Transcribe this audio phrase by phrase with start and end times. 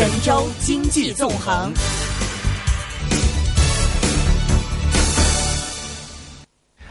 [0.00, 1.70] 神州经济纵横。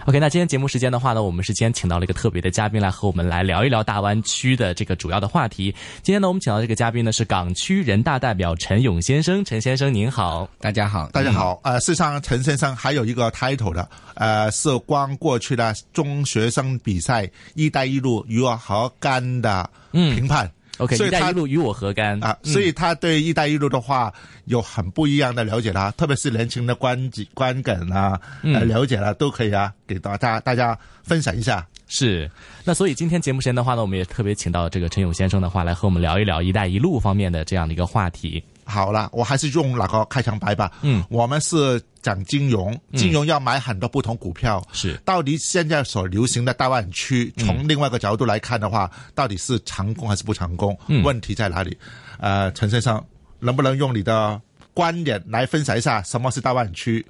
[0.05, 5.73] OK，那今天节目时间的话呢，我们是今天请到了一个特别的嘉宾来和我们来聊一聊大湾区的这个主要的话题。
[6.03, 11.59] 今天呢，我们请到这个嘉宾呢是港区人大代表陈勇先生，陈先生您好，大家好，大家好。
[11.63, 20.51] 呃，事实上，陈先生还有一个 title 的，呃，是光过去的中学生比赛“一带一路”与我何干的评判。
[20.79, 22.37] OK，所以他一带一路与我何干啊？
[22.43, 24.11] 所以他对“一带一路”的话
[24.45, 31.67] 有很不一样的了解啦，特别是年轻的观观感啊，呃，了解了都可以啊，给大家大家分享一下。
[31.87, 32.29] 是，
[32.63, 38.43] 那所以今天节目时间的话呢，我们也特别请到这个陈勇先生的话来和我们聊一聊“一带一路”方面的这样的一个话题。
[38.69, 40.71] 好了，我还是用那个开场白吧。
[40.81, 44.63] 嗯，我们是讲金融，金融要买很多不同股票。
[44.71, 50.77] 是，到底现在所流行的大湾区，从另外一个角度来看的话，到底是成功还是不成功？
[50.87, 51.75] 嗯，问题在哪里？
[52.19, 53.03] 呃，陈先生，
[53.39, 54.39] 能不能用你的
[54.73, 57.05] 观点来分享一下什么是大湾区？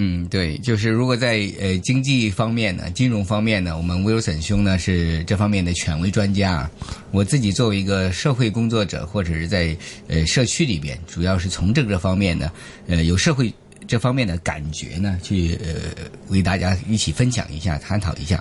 [0.00, 6.70] 嗯，对，就是如果在呃经济方面呢，金融方面呢，我们威尔森兄呢是这方面的权威专家。
[7.10, 12.48] 我自己作为一个社会工作者，或者是在呃社区里边，主要是从这个方面呢，
[12.86, 13.52] 呃有社会
[13.88, 18.40] 这方面的感觉呢，去呃为大家一起分享一下、探讨一下。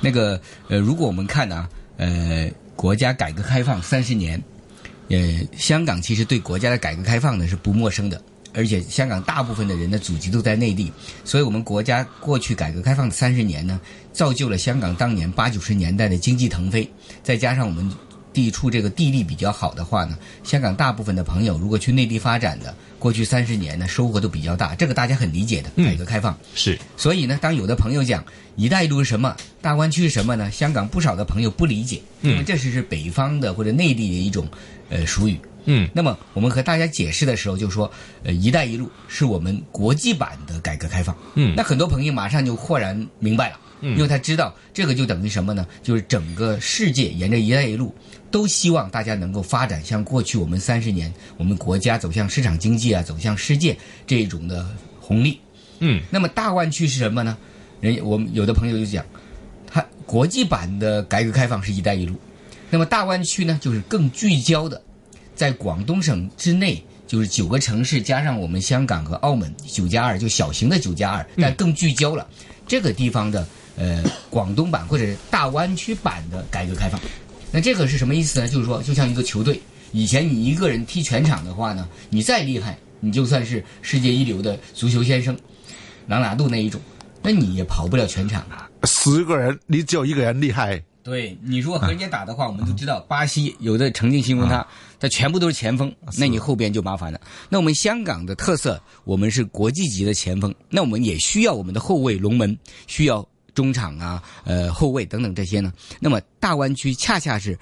[0.00, 4.40] 那个呃，如果我们看呢，呃，国家改革开放三十年，
[5.08, 8.22] 呃，香港其实对国家的改革开放呢是不陌生的。
[8.54, 10.92] 而且香港大部分的人的祖籍都在内地，
[11.24, 13.80] 所以我们国家过去改革开放的三十年呢，
[14.12, 16.90] 造就了香港当年八九十年代的经济腾飞。
[17.22, 17.90] 再加上我们
[18.32, 25.70] 地处这个地利比较好的话呢，香港大部分的朋友如果去内地发展的，过去三十年呢收获都比较大，这个大家很理解的。
[25.84, 28.24] 改革开放是，所以呢，当有的朋友讲
[28.56, 30.50] “一带一路”是什么，大湾区是什么呢？
[30.50, 34.46] 香港不少的朋友不理解，因为这是是北方的或者内地的一种
[34.88, 35.38] 呃俗语。
[35.64, 37.90] 嗯，那么我们和大家解释的时候就说，
[38.24, 41.16] 呃，“一带一路”是我们国际版的改革开放。
[41.34, 45.66] 嗯，那很多朋友马上就豁然明白了，嗯，因为他知道这个就等于什么呢？
[45.82, 47.94] 就是整个世界沿着“一带一路”
[48.30, 54.66] 都希望大家能够发展，像过去我们三十年我们国家走向市场经济啊，走向世界这种的
[55.00, 55.38] 红利。
[55.78, 57.36] 嗯，那么大湾区是什么呢？
[57.80, 59.04] 人我们有的朋友就讲，
[59.66, 62.16] 它国际版的改革开放是一带一路，
[62.70, 64.80] 那么大湾区呢，就是更聚焦的。
[65.34, 72.26] 在广东省之内，就是九个城市加上我们香港和澳门，九加二就小型的九加二，但更聚焦了
[72.66, 77.00] 这个地方的呃广东版或者大湾区版的改革开放。
[77.50, 78.48] 那这个是什么意思呢？
[78.48, 79.60] 就是说，就像一个球队，
[79.92, 85.36] 以前你一个人踢全场的话呢，你再厉害，你就算是世界一流的足球先生，
[86.06, 86.80] 朗拿度那一种，
[87.22, 88.70] 那你也跑不了全场啊。
[88.84, 90.82] 十个人，你只有一个人厉害。
[91.02, 94.64] 对你如果和人家打的话，我们都知道，巴西有的曾经形容他，
[95.00, 97.20] 他全部都是前锋，那你后边就麻烦了。
[97.48, 105.72] 那我们香港的特色，我们是国际级的前锋，那我们也需要我们的后卫龙门，需要中场啊，呃后卫等等这些呢。
[105.98, 107.58] 那么大湾区恰恰是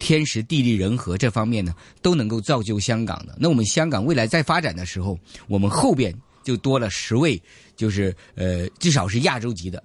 [0.00, 3.36] 天时地利人和这方面呢，都能够造就香港的。
[3.38, 5.16] 那我们香港未来在发展的时候，
[5.46, 6.12] 我们后边
[6.42, 7.40] 就多了十位，
[7.76, 9.80] 就是呃至少是亚洲级的。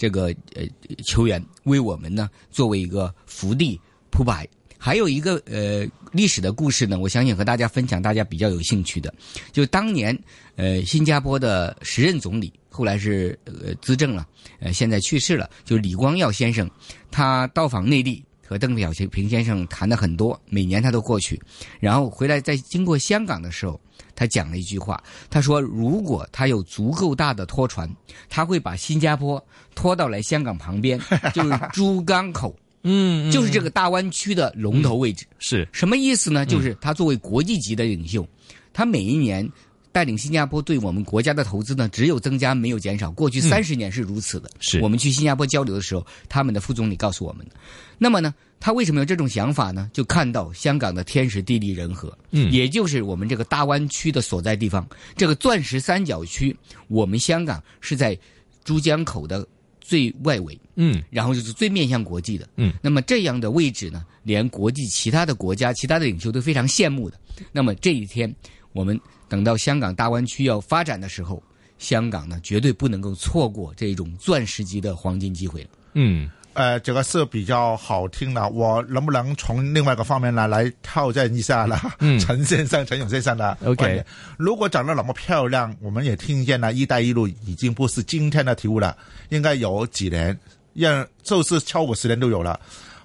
[0.00, 0.64] 这个呃
[1.04, 3.78] 球员为我们呢作为一个福地
[4.10, 9.12] 铺排，还有一个呃历史的故事呢，我相信和大家分享，大家比较有兴趣的，
[9.52, 10.18] 就当年
[10.56, 14.26] 呃新加坡的时任总理，后来是呃资政了，
[14.58, 16.68] 呃现在去世了，就是李光耀先生，
[17.10, 21.40] 他到访内地和邓小平先生谈的很多，每年他都过去，
[21.78, 23.80] 然后回来在经过香港的时候。
[24.16, 27.88] 他讲了一句话，他说：“如果他有足够大的拖船，
[28.28, 29.42] 他会把新加坡
[29.74, 31.00] 拖到来香港旁边，
[31.32, 35.24] 就是珠江口， 嗯，就是这个大湾区的龙头位置。
[35.38, 36.44] 是什么意思呢？
[36.44, 38.26] 就是他作为国际级的领袖，
[38.74, 39.48] 他每一年
[39.92, 43.10] 带领新加坡对我们国家的投资呢，只有增加没有减少。
[43.10, 44.50] 过去三十年是如此的。
[44.60, 47.52] 是我们去新加坡交流的时候，他们的副总理告诉我们的。
[47.98, 49.90] 那么呢？”他为什么有这种想法呢？
[49.90, 56.54] 就看到香港的天时地利人和，嗯，也就是我们这个大湾区的所在地方，这个钻石三角区，
[56.88, 58.14] 我们香港是在
[58.62, 59.48] 珠江口的
[59.80, 67.18] 最外围，嗯，然后就是最面向国际的，嗯，那么这样的位置呢，连国际其他的国家、其他的领袖都非常羡慕的。
[67.52, 68.30] 那么这一天，
[68.74, 69.00] 我们
[69.30, 71.42] 等到香港大湾区要发展的时候，
[71.78, 75.66] 香港呢绝对不能够错过这种钻石级的黄金机会。
[75.94, 76.28] 嗯。
[76.52, 78.48] 呃，这个是比较好听的。
[78.48, 81.80] 我能不能从另外一个方面呢来挑战一下呢？
[82.00, 84.04] 嗯， 陈先生、陈勇先生的 OK。
[84.36, 88.98] 如果长得那么漂亮，我们也听见了“一带一路”已经不是今天的题目了，
[89.28, 90.36] 应该有几年，
[90.74, 92.58] 让就是超过十年都有了。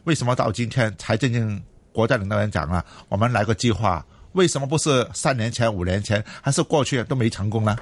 [0.06, 1.62] 为什么到今天才真正
[1.94, 4.04] 国家领导人讲了，我们来个计划，
[4.36, 7.76] 为什么不是三年前、五年前，还是过去都没成功呢？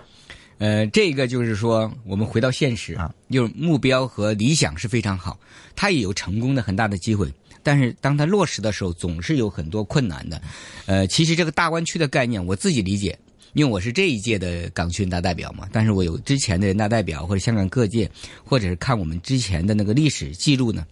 [0.59, 5.38] 呃，这个就是说，我们回到现实啊，就是目标和理想是非常好，
[5.75, 7.27] 它也有成功的很大的机会。
[7.63, 10.39] 但是当它落实的时候，总是有很多困难的。
[10.85, 13.17] 呃，其实这个大湾区的概念，我自己理解，
[13.53, 15.67] 因为我是这一届的港区人大代表嘛。
[15.71, 18.09] 但是我有之前的人大代表或者香港各界，
[18.45, 20.85] 或者是看我们之前的那个历史记录呢。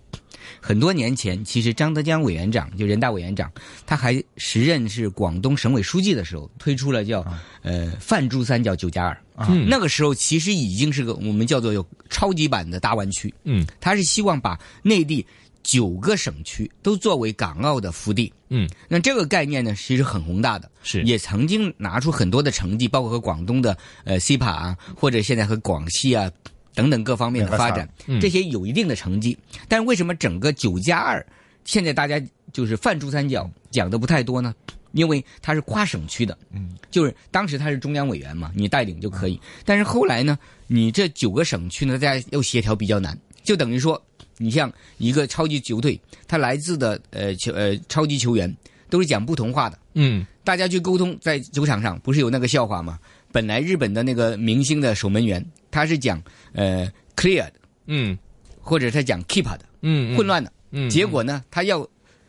[0.59, 3.51] 很多年前，其实张德江委员长就人大委员长，
[3.85, 7.25] 他还时任是广东省委书记的时候，推出了叫
[7.61, 9.17] 呃泛珠三角九加二。
[9.49, 9.67] 嗯。
[9.67, 13.33] 那个时候其实已经是个我们叫做有超级版的大湾区。
[13.43, 13.65] 嗯。
[13.79, 15.25] 他是希望把内地
[15.63, 18.31] 九个省区都作为港澳的腹地。
[18.53, 21.01] 嗯，那这个概念呢，其实很宏大的，是。
[21.03, 26.29] 也曾经拿出很多的成绩，包括和广东的呃 CPA 啊，或者现在和广西啊
[26.73, 29.37] 等等各方面的发展，嗯这些有一定的成绩。
[29.67, 31.25] 但是为什么整个九加二
[31.65, 32.21] 现在大家
[32.51, 34.53] 就是泛珠三角讲的不太多呢？
[34.93, 39.39] 因为它是跨省区的，嗯，就是当时他是中央委员嘛，你带领就可以。
[39.63, 40.37] 但是后来呢，
[40.67, 44.01] 你这九个省区呢，大家又协调比较难，就等于说，
[44.37, 45.97] 你像一个超级球队，
[46.27, 48.53] 他来自的呃球呃超级球员
[48.89, 52.99] 都是讲不同话的，嗯大家去沟通，在球场上不是有那个笑话吗？
[53.31, 56.21] 本来日本的那个明星的守门员，他是讲
[56.53, 57.53] 呃 clear 的，
[57.87, 58.17] 嗯
[58.59, 60.51] 或者他讲 keep 的，嗯，混乱的。
[60.71, 61.79] 嗯，结果呢，他要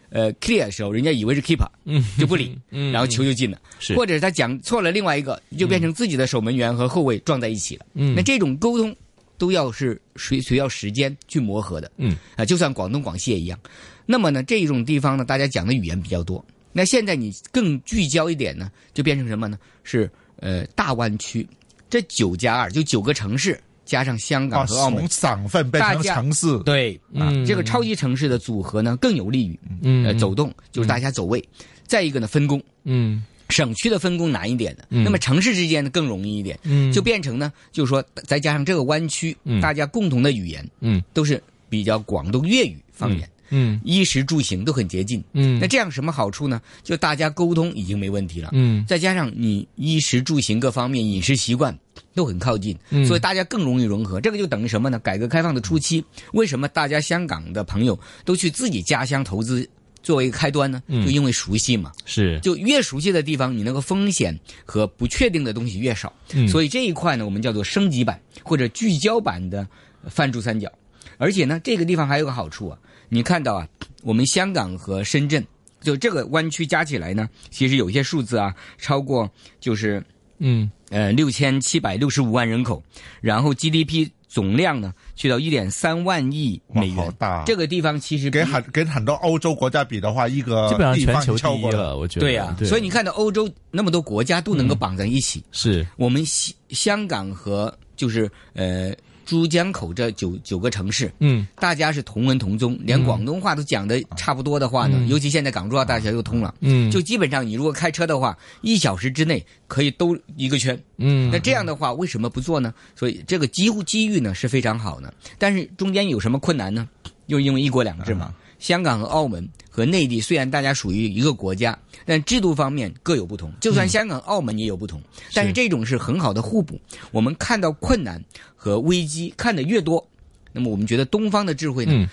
[0.09, 3.61] 呃 clear 的时候，人家以为是 keeper，嗯就不理， 嗯，然后球就进了。
[3.79, 7.87] 是或者是他讲错了另外一个，就变成自己的守门员和后卫撞在一起了。
[7.95, 8.95] 嗯那这种沟通
[9.39, 11.91] 都要是随需要时间去磨合的。
[11.99, 13.59] 嗯啊，就算广东、广西也一样。
[14.07, 16.45] 那么呢，这种地方呢，大家讲的语言比较多。
[16.73, 19.59] 那现在你更聚焦一点呢，就变成什么呢？
[19.85, 21.47] 是呃大湾区，
[21.93, 30.03] 这九加二就九个城市加上香港啊，和澳门从，省份变成大家城市，对啊，嗯这个超级城市的组合呢更有利于嗯。
[30.07, 31.47] 呃走动，就是大家走位。
[31.87, 33.23] 再一个呢，分工，嗯。
[33.51, 35.05] 省区的分工难一点的，嗯。
[35.05, 36.91] 那么城市之间呢更容易一点，嗯。
[36.91, 39.61] 就变成呢，就是说再加上这个湾区，嗯。
[39.61, 41.03] 大家共同的语言嗯。
[41.13, 43.79] 都是比较广东粤语方言，嗯。
[43.85, 45.23] 衣食住行都很接近。
[45.35, 45.59] 嗯。
[45.61, 46.63] 那这样什么好处呢？
[46.83, 48.83] 就大家沟通已经没问题了，嗯。
[48.87, 51.79] 再加上你衣食住行各方面饮食习惯
[52.15, 54.21] 都很靠近，嗯所以大家更容易融合。
[54.21, 54.99] 这个就等于什么呢？
[54.99, 59.69] 改革开放的初期，为什么大家香港的朋友都去自己家乡投资
[60.03, 60.83] 作为一个开端呢？
[60.89, 61.93] 嗯就因为熟悉嘛。
[62.05, 66.13] 是就越熟悉的地方，你那个风险和不确定的东西越少。
[66.35, 69.67] 嗯所以这一块呢，我们叫做升级版或者聚焦版的
[70.09, 70.71] 泛珠三角。
[71.19, 72.79] 而且呢，这个地方还有个好处啊，
[73.09, 73.69] 你看到啊，
[74.03, 75.45] 我们香港和深圳
[75.81, 79.31] 就这个湾区加起来呢，其实有一些数字啊，超过
[79.61, 80.03] 就是
[80.43, 80.71] 嗯。
[80.91, 82.83] 呃六千七百六十五万人口，
[83.23, 86.97] 然后 GDP 总量呢去到一点三万亿美元。
[86.97, 87.43] 好大。
[87.47, 92.27] 这个地方其实跟很跟很多欧洲国家比的话，一个基本上全球超过第一了，我觉得。
[92.27, 95.87] 对呀、所以你看到欧洲那么多国家都能够绑在一起，是。
[95.97, 98.93] 我们香香港和就是呃
[99.25, 106.55] 珠江口这九九个城市，嗯大家是同文同宗，连广东话都讲的差不多的话呢，嗯尤其现在港珠澳大桥又通了。
[106.61, 110.79] 嗯就基本上，你如果开车的话，一小时之内可以兜一个圈。
[110.99, 112.73] 嗯那这样的话，为什么不做呢？
[112.95, 116.89] 所以这个机会机遇呢是非常好的，但是中间有什么困难呢？
[117.27, 118.35] 又因为一国两制嘛。
[118.59, 123.51] 香港和澳门和内地虽然大家属于一个国家，但制度方面各有不同。
[123.59, 125.01] 就算香港、澳门也有不同，
[125.33, 126.79] 但是这种是很好的互补。
[127.11, 128.23] 我们看到困难
[128.55, 130.07] 和危机看得越多，
[130.53, 132.09] 那么我们觉得东方的智慧呢，嗯。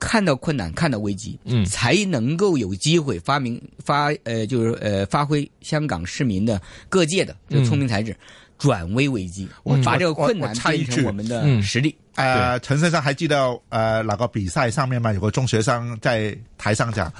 [0.00, 1.64] 看到困难，看到危机，嗯。
[1.64, 8.14] 才能够有机会发明发呃，就是呃，发挥香港市民的各界的这个聪明才智，
[8.64, 11.94] 转危为机，我把这个困难变成我们的嗯实力。
[12.14, 15.12] 呃，陈先生还记得呃哪个比赛上面吗？
[15.12, 17.12] 有个中学生在台上讲，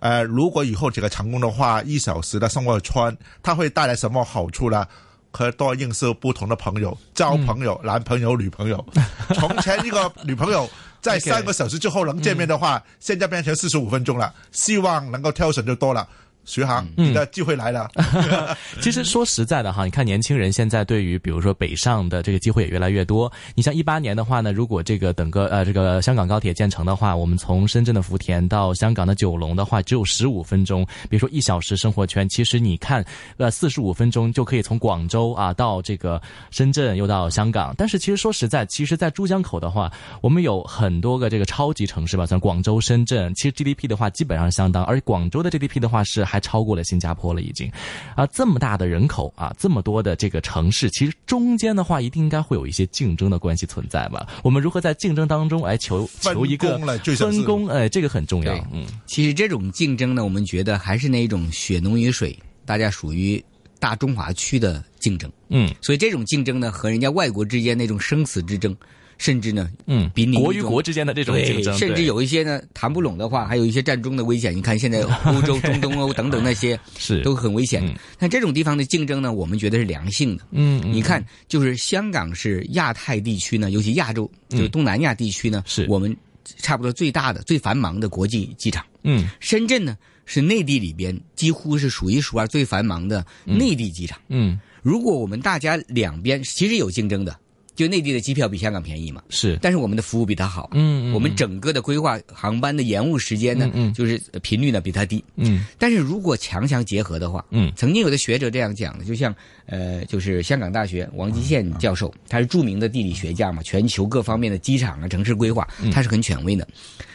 [0.00, 4.86] 呃，如果以后这个成功的话，一小时的生活圈，它会带来什么好处呢？
[5.30, 8.84] 可以多认识不同的朋友，交朋友，男朋友、女朋友。
[9.32, 10.68] 从前一个女朋友
[11.00, 14.34] 在三个小时之后能见面的话，现在变成四十五分钟了。
[14.52, 16.06] 希望能够挑选就多了。
[16.50, 17.88] 徐航，你的机会来了。
[18.82, 23.30] 其实说实在的哈，你看年轻人现在对于比如说北上的这个机会也越来越多。
[23.54, 30.84] 你像一八年的话呢，如果这个整个呃这个香港高铁建成的话，我们从深圳的福田到香港的九龙的话，只有十五分钟。
[31.08, 33.04] 比如说一小时生活圈，其实你看
[33.36, 37.72] 呃四十五分钟就可以从广州啊到这个深圳又到香港。
[37.78, 47.70] 但是其实说实在，其实在珠江口的话，我们有很多个这个超级城市吧，像广州、深圳，其实 GDP 的话基本上相当，而广州的 GDP 的话是还超过了新加坡了已经。
[48.16, 54.26] 啊，这么大的人口啊，这么多的这个城市，其实中间的话一定应该会有一些竞争的关系存在吧？
[54.42, 56.78] 我们如何在竞争当中来求求一个
[57.16, 57.68] 分工？
[57.68, 58.54] 哎，这个很重要。
[58.72, 63.42] 嗯其实这种竞争呢，我们觉得还是那一种血浓于水，大家属于
[63.78, 68.76] 大中华区的竞争，嗯所以这种竞争呢，和人家外国之间那种生死之争，
[69.20, 74.56] 甚至呢，嗯，比你国与国之间的这种竞争，甚至有一些呢谈不拢的话，还有一些战争的危险。
[74.56, 77.94] 你看现在 欧洲、中东欧等等那些 是都很危险嗯。
[78.18, 80.44] 但这种地方的竞争呢，我们觉得是良性的。
[80.52, 86.16] 嗯，嗯你看，就是香港是亚太地区呢，尤其亚洲，就是东南亚地区呢，嗯是我们
[86.56, 88.82] 差不多最大的、最繁忙的国际机场。
[89.04, 94.18] 嗯深圳呢是内地里边几乎是数一数二最繁忙的内地机场。
[94.28, 97.38] 嗯如果我们大家两边其实有竞争的，
[97.80, 99.58] 就内地的机票比香港便宜嘛，是。
[99.62, 100.68] 但是我们的服务比它好。
[100.74, 103.94] 嗯嗯我们整个的规划航班的延误时间呢，嗯嗯。
[103.94, 105.24] 就是频率呢比它低。
[105.36, 105.64] 嗯。
[105.78, 107.72] 但是如果强强结合的话，嗯。
[107.74, 109.34] 曾经有的学者这样讲的，就像
[109.64, 115.90] 呃，就是香港大学王吉宪教授，他是著名的地理学家嘛，全球各方面的机场啊、城市规划，嗯。
[115.90, 116.68] 他是很权威的。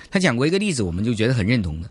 [0.10, 1.88] 他讲过一个例子，我们就觉得很认同的，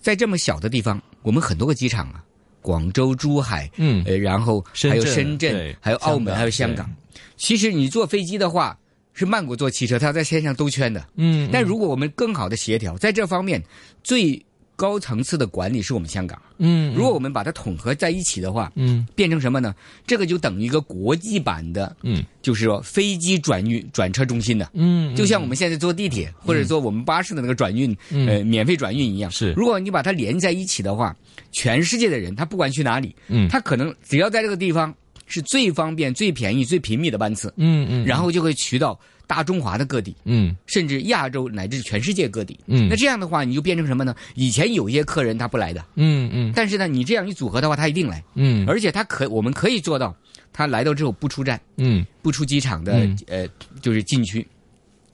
[0.00, 2.24] 在这么小的地方，我们很多个机场啊，
[2.66, 6.90] 广州、珠海，嗯呃，然后还有深圳还有澳门，还有香港。
[7.36, 8.76] 其实你坐飞机的话，
[9.12, 11.06] 是曼谷坐汽车，它在天上兜圈的。
[11.14, 13.62] 嗯，但如果我们更好的协调，在这方面
[14.02, 14.44] 最
[14.76, 16.40] 高层次的管理是我们香港。
[16.58, 19.06] 嗯，如果我们把它统合在一起的话，嗯。
[19.14, 19.74] 变成什么呢？
[20.06, 24.70] 这个就等于一个国际版的，嗯，就是说飞机转运转车中心的。
[24.74, 28.28] 嗯，就像我们现在坐地铁或者坐我们巴士的那个转运，嗯。
[28.28, 29.30] 呃，免费转运一样。
[29.30, 29.52] 是。
[29.54, 31.16] 如果你把它连在一起的话，
[31.52, 33.48] 全世界的人他不管去哪里，嗯。
[33.48, 34.94] 他可能只要在这个地方
[35.26, 40.54] 是最方便、最便宜、最频密的班次，嗯嗯，然后就会去到大中华的各地，嗯。
[40.66, 42.58] 甚至亚洲乃至全世界各地。
[42.66, 42.88] 嗯。
[42.88, 44.14] 那这样的话，你就变成什么呢？
[44.34, 46.52] 以前有一些客人他不来的，嗯嗯。
[46.54, 50.14] 但是呢，你这样一组合的话，他一定来，嗯，而且他可我们可以做到，
[50.52, 52.04] 他来到之后不出站，嗯。
[52.22, 53.18] 不出机场的、嗯。
[53.26, 53.48] 呃，
[53.80, 54.46] 就是禁区。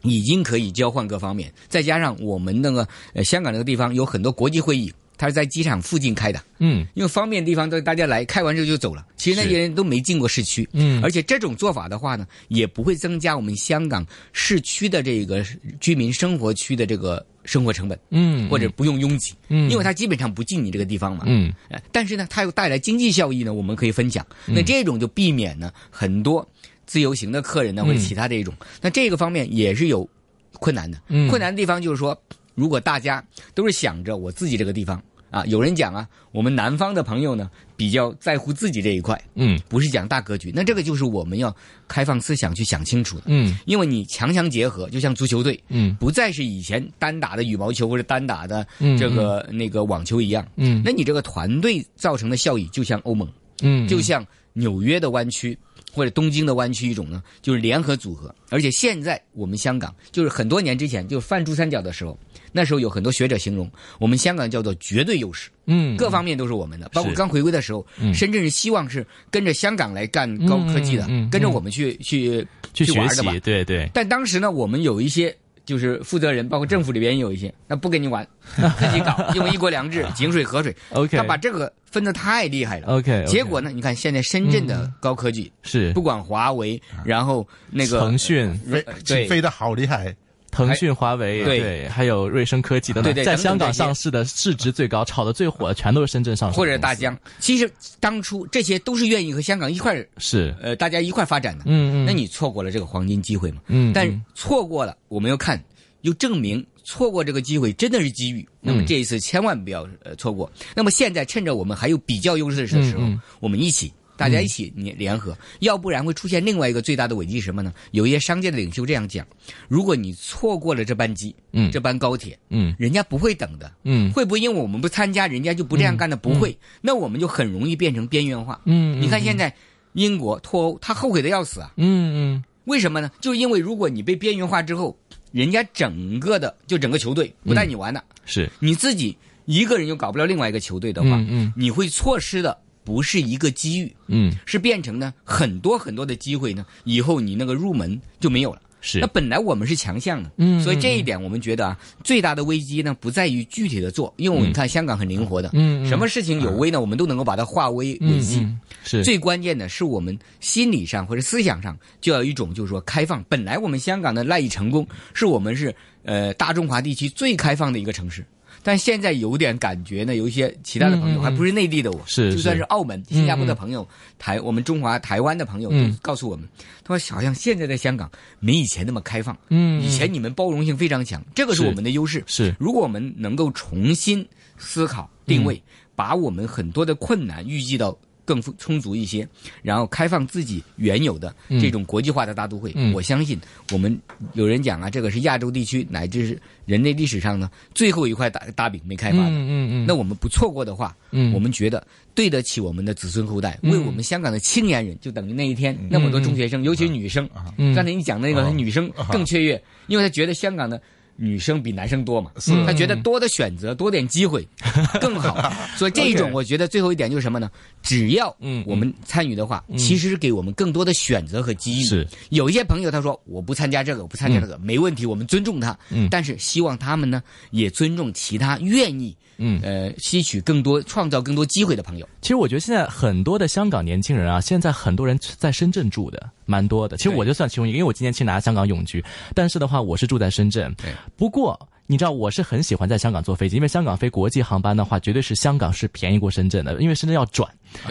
[0.05, 9.07] 已经可以交换各方面，再加上我们那个呃香港那个地方有很多国际会议，它是在机场附近开的，嗯因为方便的地方都大家来，开完之后就走了。
[9.17, 15.45] 其实那些人都没进过市区，嗯而且这种做法的话呢，也不会增加我们香港市区的这个
[15.81, 21.25] 居民生活区的这个生活成本，嗯，或者不用拥挤，嗯因为它基本上不进你这个地方嘛。
[21.27, 24.27] 嗯呃但是呢，它又带来经济效益呢，我们可以分享。
[24.47, 26.47] 那这种就避免呢很多
[26.87, 28.53] 自由行的客人呢，或者其他这一种。
[28.81, 30.09] 那这个方面也是有
[30.55, 31.01] 困难的。
[31.09, 32.21] 嗯困难的地方就是说，
[32.55, 40.53] 如果大家都是想着我自己这个地方啊，有人讲啊，我们南方的朋友呢比较在乎自己这一块，嗯不是讲大格局。
[40.55, 41.55] 那这个就是我们要
[41.89, 43.25] 开放思想去想清楚的。
[43.29, 50.47] 嗯因为你强强结合，就像足球队，嗯不再是以前单打的羽毛球或者单打的嗯这个那个网球一样。
[50.57, 53.27] 嗯，那你这个团队造成的效益，就像欧盟，
[53.63, 55.59] 嗯就像纽约的湾区
[55.95, 58.35] 或者东京的湾区一种呢，就是联合组合。
[58.51, 62.19] 而且现在我们香港，就是很多年之前，就是泛珠三角的时候，
[62.53, 65.97] 那时候有很多学者形容我们香港叫做绝对优势，嗯。
[65.97, 66.89] 各方面都是我们的。
[66.91, 68.13] 包括刚回归的时候，嗯。
[68.15, 71.31] 深圳是希望是跟着香港来干高科技的，嗯嗯嗯。
[71.31, 73.33] 跟着我们去去去学玩的吧，。
[73.43, 78.27] 对对，但当时呢，我们有一些就是负责人，包括政府里边也有一些，那不跟你玩，
[78.79, 81.17] 自己搞，因为一国两制，井水河水，OK。
[81.17, 82.89] 他把这个分的太厉害了。
[82.89, 85.93] OK，结果呢，你看现在深圳的高科技，是。
[85.93, 89.27] 不管华为，然后那个腾讯、呃对。
[89.29, 90.15] 飞的好厉害，
[90.53, 97.69] 腾讯、华为，对对，还有瑞声科技等等，对对在香港上市的市值最高、炒的最火的，全都是深圳上市或者大疆，其实
[97.99, 101.65] 当初这些都是愿意和香港一块是，呃大家一块发展的。
[101.67, 103.63] 嗯嗯，那你错过了这个黄金机会嘛？
[103.69, 105.61] 嗯，但嗯错过了，我们要看，
[106.03, 108.47] 又证明错过这个机会真的是机遇。
[108.61, 110.51] 那嗯么这一次千万不要呃错过。
[110.77, 113.91] 那么现在趁着我们还有比较优势的时候，嗯嗯我们一起。
[114.17, 117.73] 大家一起联联合，要不然会出现另外一个最大的危机是什么呢？
[117.91, 119.27] 有一些商界的领袖这样讲：
[119.69, 123.73] 如果你错过了这班机，嗯这班高铁，嗯人家不会等的。
[123.85, 126.17] 嗯会不会因为我们不参加，人家就不这样干的？
[126.17, 128.61] 不会，那我们就很容易变成边缘化。
[128.65, 129.55] 嗯，你看现在
[129.95, 131.73] 英国脱欧，他后悔的要死啊！
[131.77, 133.11] 嗯嗯为什么呢？
[133.21, 134.97] 就因为如果你被边缘化之后，
[135.33, 139.17] 人家整个的就整个球队不带你玩了，是，你自己
[139.47, 148.61] 一个人又搞不了另外一个球队的话，嗯嗯你会错失的不是一个机遇，嗯是变成呢很多很多的机会呢，以后你那个入门就没有了。
[148.85, 158.45] 是那，本来我们是强项的，嗯所以这一点我们觉得啊，最大的危机呢不在于具体的做，因为我们看香港很灵活的，嗯嗯什么事情有危呢，我们都能够把它化危为机。
[158.83, 163.23] 是，最关键的是我们心理上或者思想上就要一种就是说开放。
[163.29, 164.85] 本来我们香港的赖以成功，
[165.15, 165.73] 是我们是
[166.03, 168.27] 呃大中华地区最开放的一个城市，
[168.63, 173.87] 但现在有点感觉呢，有一些其他的朋友，还不是内地的我，是就算是是澳门、新加坡的朋友，
[174.19, 175.91] 台我们中华台湾的朋友嗯。
[175.91, 176.49] 都告诉我们，
[176.85, 181.69] 他说好像现在在香港没以前那么开放，嗯以前你们包容性非常强，这个是是。
[181.69, 182.23] 我们的优势。
[182.27, 182.55] 是。
[182.59, 184.27] 如果我们能够重新
[184.59, 185.61] 思考定位，
[185.95, 187.97] 把我们很多的困难预计到
[188.33, 189.29] 更充足一些，
[189.63, 193.39] 然后开放自己原有的这种国际化的大都会，嗯我相信
[193.73, 194.01] 我们
[194.33, 199.29] 有人讲啊，这个是亚洲地区乃至是人类历史上呢最后一块大大饼没开发的。
[199.29, 210.81] 嗯嗯嗯，那我们不错过的话，嗯我们觉得对得起我们的子孙后代，嗯为我们香港的青年人，就等于那一天那么多中学生，尤其是女生，嗯刚才你讲的那个女生更雀跃，因为她觉得香港的。
[211.17, 212.31] 女生比男生多嘛，
[212.67, 214.47] 他觉得多的选择，多点机会
[215.01, 215.53] 更好。
[215.77, 217.51] 所以这一种我觉得最后一点就是什么呢？
[217.83, 221.85] 只要嗯我们参与的话，其实是给我们更多的选择和机遇。
[221.85, 225.77] 是有一些朋友他说我不参加这个，我不参加这个，没问题，我们尊重他。
[225.91, 229.61] 嗯但是希望他们呢也尊重其他愿意嗯。
[229.63, 232.09] 呃吸取更多、创造更多机会的朋友。
[232.21, 236.97] 其实我觉得现在很多的香港年轻人啊，现在很多人在深圳住的蛮多的。
[236.97, 239.05] 其实我就算其中一个，因为我今年去拿香港永居，
[239.35, 240.75] 但是的话我是住在深圳。
[240.75, 247.49] 对，不过你知道我是很喜欢在香港坐飞机，因为香港飞国际航班的话，绝对是香港是便宜过深圳的，因为深圳要转。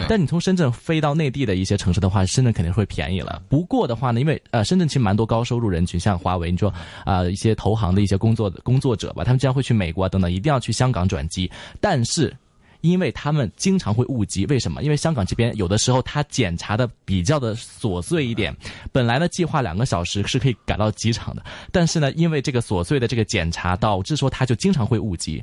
[0.08, 3.42] 但你从深圳飞到内地的一些城市的话，深圳肯定会便宜了。
[3.48, 6.68] 不过的话呢，因为呃深圳其实蛮多高收入人群，像华为，你说
[7.04, 11.50] 啊、呃一些投行的一些工作工作者吧，他们经常会去美国啊等等，一定要去香港转机，
[11.80, 12.34] 但是。
[12.82, 14.82] 因为他们经常会误机，为什么？
[14.82, 18.54] 因为香港这边有的时候他检查的比较的琐碎一点，
[18.92, 25.42] 本来呢计划两个小时是可以赶到机场的，但是呢因为这个琐碎的这个检查，导致说他就经常会误机。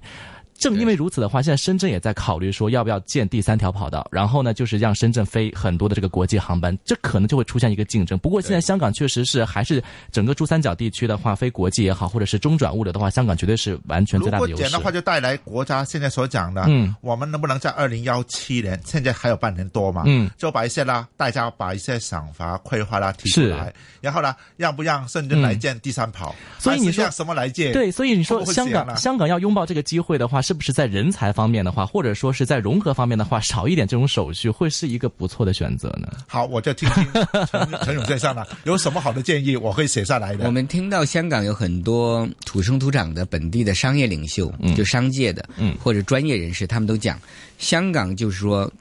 [0.59, 8.19] 正因为如此的话，现在深圳也在考虑说要不要建第三条跑道，然后呢，就是让深圳飞很多的这个国际航班，这可能就会出现一个竞争。
[8.19, 14.61] 不过现在香港确实是还是整个珠三角地区的话，飞国际也好，或者是中转物流的话，香港绝对是完全如最大的优势。
[14.61, 14.83] 果减的。
[14.83, 26.35] 话，就带来国家现在所讲的，嗯，我们能不能在二零幺七年，现在还有半年多嘛，嗯，就把一些啦，大家把一些想法、规划啦提出来，然后呢，让不让深圳来建第三跑？
[26.57, 27.71] 所以你说什么来建？
[27.71, 36.07] 对，所以你说香港香港要拥抱这个机会的话，是不是在人才方面的话，或者说是在融合方面的话，少一点这种手续，会是一个不错的选择呢？
[36.27, 37.05] 好，我就听听
[37.51, 40.47] 陈 陈勇先生了，有什么好的建议，我会写下来的。
[40.47, 47.21] 我们听到香港有很多土生土长的本地的商业领袖，就商界的，嗯或者专业人士，他们都讲，
[47.59, 48.73] 香港就是说，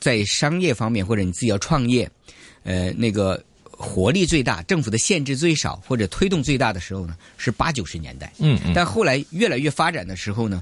[0.00, 2.10] 在商业方面或者你自己要创业，
[2.64, 8.32] 呃，那个活力最大，政府的限制最少或者推动最大的时候呢，是八九十年代。
[8.40, 10.60] 嗯嗯但后来越来越发展的时候呢，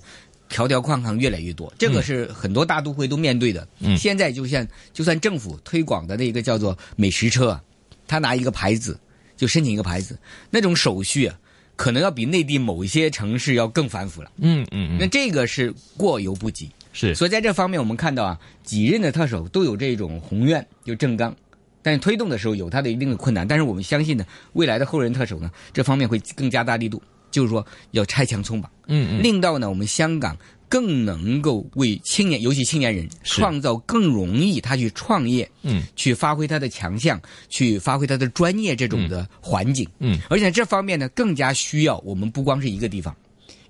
[0.53, 3.67] 条条框框越来越多，这个是很多大都会都面对的。
[3.81, 7.63] 嗯现在就像就算政府推广的那个叫做美食车啊，
[8.07, 9.01] 他拿一个牌子
[9.37, 10.19] 就申请一个牌子，
[10.51, 11.35] 那种手续啊，
[11.75, 14.31] 可能要比内地某一些城市要更繁复了。
[14.37, 16.71] 嗯嗯嗯，那这个是过犹不及。
[16.93, 21.35] 是所以在这方面，我们看到啊，几任的特首都有这种宏愿，就正纲，
[21.81, 23.49] 但是推动的时候有它的一定的困难。
[23.49, 29.23] 但是我们相信呢，未来的后任特首呢，这方面会更加大力度，就是说要拆墙松绑，嗯嗯。
[29.23, 30.37] 令到呢我们香港
[30.69, 35.83] 更能够为青年，尤其青年人创造更容易他去创业，嗯。
[35.97, 39.85] 去发挥他的强项，去发挥他的专业这种的环境。
[39.99, 40.21] 嗯。
[40.31, 43.15] 而且这方面呢，更加需要我们不光是一个地方。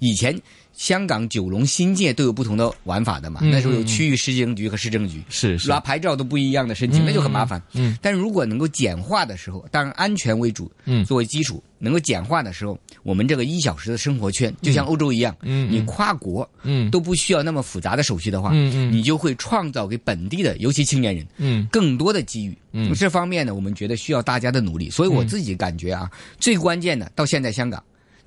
[0.02, 0.36] 以前
[0.72, 5.68] 香港九龙新界都有不同的玩法的嘛，嗯那时候有区域市政局和市政局，是是。
[5.68, 7.62] 拿牌照都不一样的申请，嗯那就很麻烦。
[7.74, 11.04] 嗯但如果能够简化的时候，当然安全为主，嗯。
[11.04, 16.90] 作为基础，能够简化的时候，我们这个一小时的生活圈，就像欧洲一样，嗯你跨国嗯。
[16.90, 18.92] 都不需要那么复杂的手续的话，嗯嗯。
[18.92, 21.64] 你就会创造给本地的，尤其青年人，嗯。
[21.70, 22.58] 更多的机遇。
[22.72, 22.92] 嗯。
[22.94, 24.90] 这方面呢，我们觉得需要大家的努力。
[24.90, 26.10] 所以我自己感觉啊，
[26.40, 27.80] 最关键的到现在香港，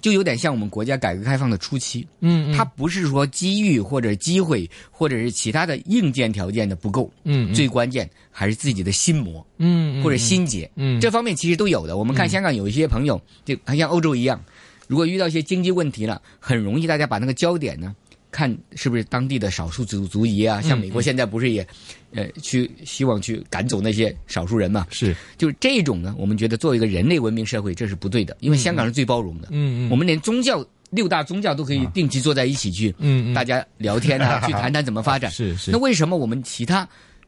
[0.05, 10.69] 就有点像我们国家改革开放的初期，嗯它不是说机遇或者机会或者是其他的硬件条件的不够，嗯最关键还是自己的心魔嗯或者心结。
[10.75, 11.97] 嗯这方面其实都有的。
[11.97, 14.39] 我们看香港有一些朋友，就还像欧洲一样，
[14.85, 17.95] 如果遇到一些经济问题了，很容易大家把那个焦点呢。
[18.35, 20.61] 看是不是当地的少数族族裔啊？
[20.61, 21.65] 像美国现在不是也，
[22.13, 24.85] 呃，去希望去赶走那些少数人嘛？
[24.91, 29.47] 是就是这种呢，我们觉得作为一个人类文明社会，这是不对的，因为香港是最包容的。
[29.51, 35.31] 嗯嗯我们连宗教六大宗教都可以定期坐在一起去，嗯嗯大家聊天啊， 去谈谈怎么发展。
[35.31, 36.85] 是是那为什么我们其他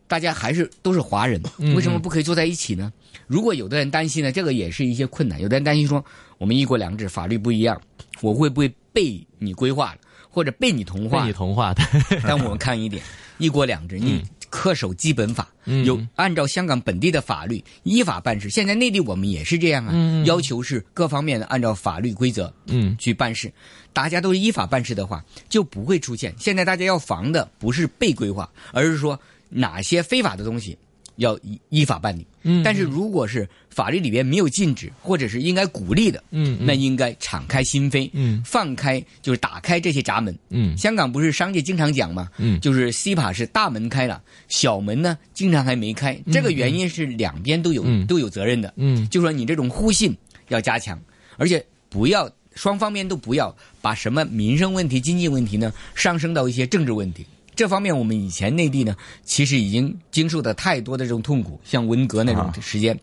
[0.08, 2.92] 大家还是都是华人，嗯为什么不可以坐在一起呢？
[3.28, 5.42] 如果有的人担心呢，这个也是一些困难。
[5.42, 6.04] 有的人担心说，
[6.38, 7.82] 我们一国两制法律不一样，
[8.20, 10.00] 我会不会被你规划了，
[10.38, 11.34] 或者被你同化被你？
[11.34, 11.82] 同化的，
[12.22, 13.02] 但我们看一点，
[13.40, 18.48] 一国两制，你恪守基本法，嗯有按照香港本地的法律依法办事。
[18.48, 23.52] 现在内地我们也是这样啊，嗯要求是各方面的按照法律规则嗯去办事。
[23.94, 29.20] 大家都是依法办事的话，就不会出现现在大家要防的不是被规划，而是说
[29.50, 30.78] 哪些非法的东西
[31.18, 32.26] 要依依法办理。
[32.44, 40.36] 嗯但是如果是法律里边没有禁止，或者是应该鼓励的，嗯嗯那应该敞开心扉，嗯放开就是打开这些闸门。
[40.50, 42.30] 嗯香港不是商界经常讲嘛？
[42.38, 46.18] 嗯就是 CPA 是大门开了，小门呢经常还没开。
[46.32, 48.74] 这个原因是两边都有、嗯都有责任的。
[48.78, 50.16] 嗯就说你这种互信
[50.48, 51.00] 要加强，
[51.38, 57.26] 而且不要双方面都不要把什么民生问题、经济问题呢上升到一些政治问题。
[57.58, 62.98] 这方面我们以前内地呢，其实已经经受的太多的这种痛苦，像文革那种时间，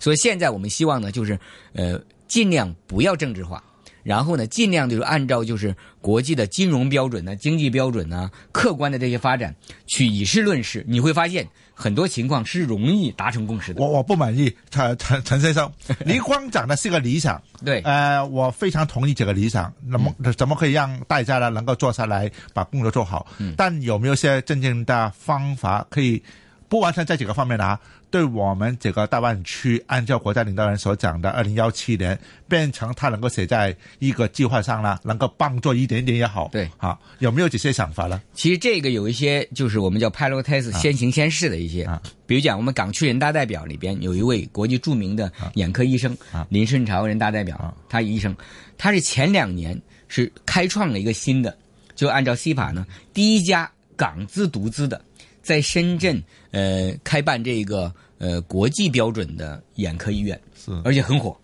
[0.00, 1.38] 所以现在我们希望呢，就是
[1.74, 3.62] 呃尽量不要政治化。
[4.02, 9.54] 然后呢，尽量就是按照就是国际的金融标准呢、经济标准呢、客观的这些发展
[9.86, 13.82] 去以事论事，你会发现很多情况是容易达成共识的。
[13.82, 15.70] 我我不满意，陈陈陈先生，
[16.06, 19.72] 你光讲的是个理想，对，呃，我非常同意这个理想。
[19.86, 23.26] 那么怎么可以让大家呢能够坐下来把工作做好？
[23.56, 26.22] 但有没有一些真正的方法可以？
[26.70, 27.80] 不完全在几个方面啊，
[28.10, 32.18] 对我们这个大湾区，按照国家领导人所讲的，二零幺七年
[32.48, 36.48] 变成它能够写在一个计划上了，能够帮助一点点也好。
[36.50, 36.68] 对。
[36.76, 38.20] 好，有没有这些想法呢？
[38.34, 42.02] 其实这个有一些就是我们叫 pilot test 先行先试的一些，啊。
[42.26, 46.46] 比如讲我们港区人大代表里边有一位国际著名的眼科医生、啊。
[46.50, 47.72] 林顺潮人大代表，啊。
[47.88, 48.34] 他医生，
[48.76, 51.56] 他是前两年是开创了一个新的，
[51.94, 55.00] 就按照 CPA 呢，第一家港资独资的，
[55.42, 61.36] 在深圳呃开办这个呃国际标准的眼科医院，是而且很火。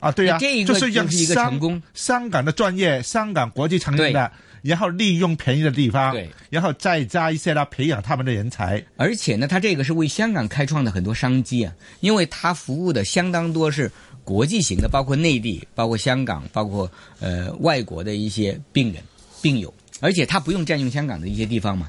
[0.00, 8.84] 啊，对呀、这一个就是让就是一个成功香港的专业，香港国际承认的，然后利用便宜的地方，对，然后再加一些呢，培养他们的人才。
[8.98, 13.90] 而且呢，他这个是为香港开创的很多商机啊，因为他服务的相当多是
[14.24, 19.02] 国际型的，包括内地、包括香港、包括呃外国的一些病人、
[19.40, 21.88] 病友，而且他不用占用香港的一些地方嘛。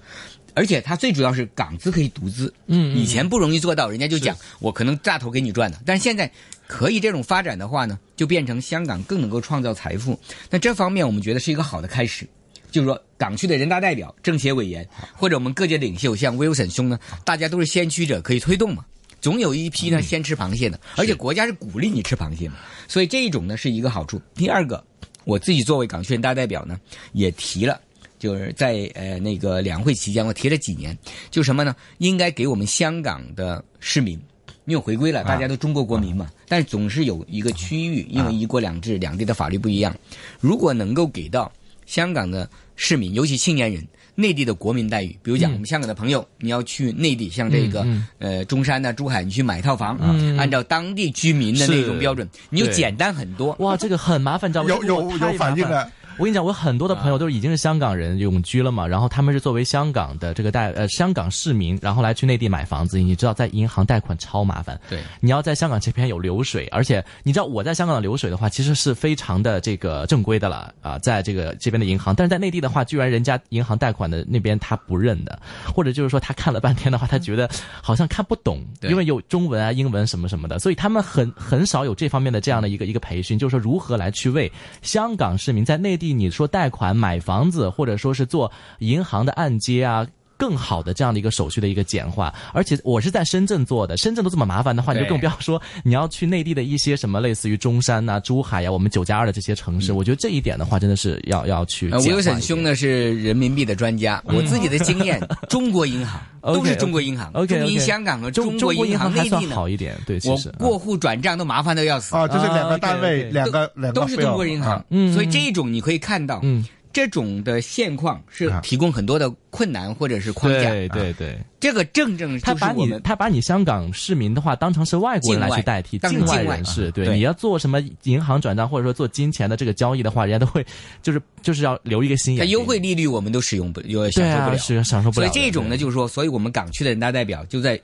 [0.55, 6.31] 而且它最主要是港资可以独资，嗯嗯以前不容易做到，人家就讲我可能大头给你赚的，但是现在
[6.65, 10.19] 可以这种发展的话呢，就变成香港更能够创造财富。
[10.49, 12.27] 那这方面我们觉得是一个好的开始。
[12.71, 18.83] 就是说，港区的人大代表、政协委员，或者我们各界领袖，像 Wilson 兄呢，大家都是先驱者，可以推动嘛。
[19.21, 22.55] 总有一批呢先吃螃蟹的，而且国家是鼓励你吃螃蟹嘛，
[22.89, 24.21] 所以这一种呢是一个好处。
[24.33, 24.83] 第二个，
[25.23, 26.77] 我自己作为港区人大代表呢，
[27.13, 27.79] 也提了，
[28.17, 30.97] 就是在呃那个两会期间，我提了几年，
[31.29, 31.75] 就什么呢？
[31.99, 34.19] 应该给我们香港的市民。
[34.65, 39.95] 因为回归了，大家都中国国民嘛，但是总是有一个区域，因为一国两制，两地的法律不一样。
[40.39, 41.51] 如果能够给到
[41.85, 53.55] 香港的市民，尤其青年人，内地的国民待遇，比如讲我们香港的朋友，你要去内地，像这个、嗯呃中山呐、珠海，你去买套房，嗯按照当地居民的那种标准，你就简单很多。
[53.59, 54.69] 哇，这个很麻烦，知道吗？
[54.69, 55.91] 有有有反应了。
[56.17, 62.97] 我跟你讲，我很多的朋友都是已经是香港人永居了嘛，然后他们是作为香港的这个代呃香港市民，然后来去内地买房子。
[62.97, 64.79] 你知道，在银行贷款超麻烦。
[64.89, 75.37] 对，你要在香港这边有流水，而且你知道我在香港的流水的话，其实是非常的这个正规的了啊、在这个这边的银行，但是在内地的话，居然人家银行贷款的那边他不认的，
[75.75, 77.49] 或者就是说他看了半天的话，他觉得
[77.81, 84.49] 好像看不懂，对因为有中文啊、英文什么什么的，所以他们很很少有这方面的这样的一个一个培训，就是说如何来去为
[84.81, 90.07] 香港市民在内地你说贷款买房子，或者说是做银行的按揭啊。
[90.37, 102.15] 更好的这样的一个手续的一个简化，而且我是在深圳做的，深圳都这么麻烦的话，你就更不要说你要去内地的一些什么类似于中山呐、珠海呀、我们九加二的这些城市，我觉得这一点的话，真的是要要去呃，简化一点。
[102.15, 112.15] 威尔森兄呢是人民币的专家，我自己的经验， 中国银行都是中国银行中银香港和中国国银还算行内地呢，好一点，对，其我实过户转账都麻烦的要死。
[112.15, 114.73] 啊，就是两个单位两个两个都是中国银行。
[114.73, 115.13] 啊，嗯。
[115.13, 120.69] 所以这种你可以看到，嗯，这种的现况是啊提供很多的困难或者是框架。
[120.69, 130.65] 对对对，这个正正他把你他把你香港市民的话当成是外国人来去代替境外人士，对，对你要做什么银行转账或者说做金钱的这个交易的话，人家都会
[131.01, 132.45] 就是就是要留一个心眼。
[132.45, 134.57] 它优惠利率我们都使用不，有享受不了。
[134.57, 135.37] 是享受不所了所。
[135.37, 137.77] 以这种呢，就是说，所以我们港区的人大代表就在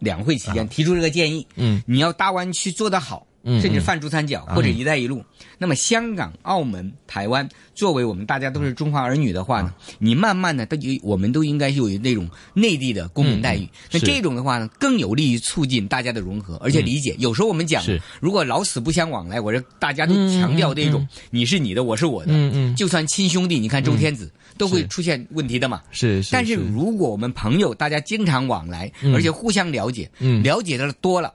[0.00, 5.24] 两会期间提出这个建议，嗯你要大湾区做得好，嗯甚至泛珠三角或者“一带一路”。
[5.58, 13.68] 那么香港、澳门、台湾作为我们大家都是中华儿女的话呢，你慢慢的，都有我们都应该有那种内地的公民待遇。
[13.90, 17.16] 那这种的话呢，更有利于促进大家的融合，而且理解。
[17.18, 17.82] 有时候我们讲，
[18.20, 25.82] 如果老死不相往来，我这大家都强调这种你是你的，我是我的，就算亲兄弟，你看周天子都会出现问题的嘛。
[25.90, 31.32] 是是，但是如果我们朋友大家经常往来，嗯而且互相了解，嗯了解的多了，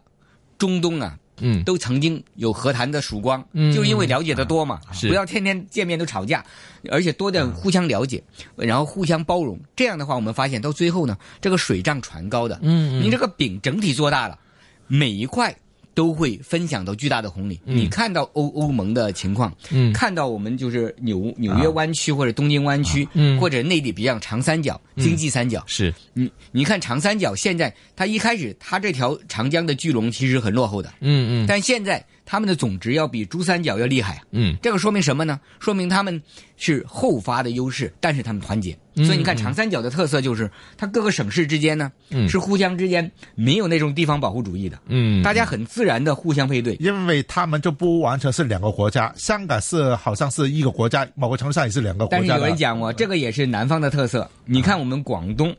[0.57, 1.17] 中东啊。
[1.43, 1.63] 嗯。
[1.63, 3.71] 都曾经有和谈的曙光，嗯。
[3.71, 5.08] 就是因为了解的多嘛，是。
[5.10, 6.43] 不要天天见面都吵架，
[6.89, 8.23] 而且多点互相了解，
[8.56, 13.03] 然后互相包容，这样的话，我们发现到最后呢，这个水涨船高的，嗯嗯。
[13.03, 14.39] 你这个饼整体做大了，
[14.88, 15.56] 每一块
[15.93, 17.60] 都会分享到巨大的红利。
[17.63, 19.93] 你看到欧欧盟的情况，嗯。
[19.93, 23.39] 看到我们就是纽纽约湾区或者东京湾区，嗯。
[23.39, 25.93] 或者内地，比如讲长三角、经济三角，是。
[26.13, 31.45] 你你看长三角现在，它一开始它这条长江的巨龙其实很落后的，嗯嗯。
[31.47, 34.21] 但现在他们的总值要比珠三角要厉害。
[34.31, 35.39] 嗯这个说明什么呢？
[35.59, 36.21] 说明他们
[36.57, 38.77] 是后发的优势，但是他们团结。
[38.95, 46.75] 嗯所以你看，长三角的特色就是它各个省市之间呢，嗯是互相之间没有那种地方保护主义的，嗯，大家很自然的互相配对。
[46.79, 52.55] 因为他们就不完全是两个国家，香港是好像是一个国家，某个程度上也是两个国家但是有人。
[52.55, 54.29] 讲过，这个也是南方的特色。
[54.45, 55.49] 你看我们广东。
[55.49, 55.57] 嗯